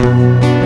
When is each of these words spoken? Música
Música 0.00 0.59